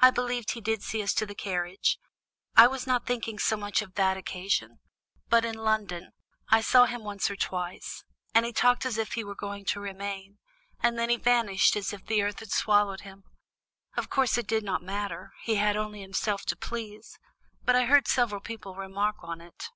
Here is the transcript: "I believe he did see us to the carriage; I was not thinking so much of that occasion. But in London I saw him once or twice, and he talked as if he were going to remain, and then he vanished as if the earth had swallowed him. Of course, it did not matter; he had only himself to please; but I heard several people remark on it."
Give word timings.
"I 0.00 0.10
believe 0.10 0.44
he 0.50 0.60
did 0.60 0.82
see 0.82 1.04
us 1.04 1.14
to 1.14 1.24
the 1.24 1.36
carriage; 1.36 2.00
I 2.56 2.66
was 2.66 2.84
not 2.84 3.06
thinking 3.06 3.38
so 3.38 3.56
much 3.56 3.80
of 3.80 3.94
that 3.94 4.16
occasion. 4.16 4.80
But 5.28 5.44
in 5.44 5.54
London 5.54 6.10
I 6.48 6.60
saw 6.62 6.86
him 6.86 7.04
once 7.04 7.30
or 7.30 7.36
twice, 7.36 8.02
and 8.34 8.44
he 8.44 8.52
talked 8.52 8.84
as 8.84 8.98
if 8.98 9.12
he 9.12 9.22
were 9.22 9.36
going 9.36 9.64
to 9.66 9.78
remain, 9.78 10.40
and 10.80 10.98
then 10.98 11.10
he 11.10 11.16
vanished 11.16 11.76
as 11.76 11.92
if 11.92 12.04
the 12.04 12.22
earth 12.22 12.40
had 12.40 12.50
swallowed 12.50 13.02
him. 13.02 13.22
Of 13.96 14.10
course, 14.10 14.36
it 14.36 14.48
did 14.48 14.64
not 14.64 14.82
matter; 14.82 15.32
he 15.44 15.54
had 15.54 15.76
only 15.76 16.00
himself 16.00 16.44
to 16.46 16.56
please; 16.56 17.20
but 17.64 17.76
I 17.76 17.84
heard 17.84 18.08
several 18.08 18.40
people 18.40 18.74
remark 18.74 19.22
on 19.22 19.40
it." 19.40 19.70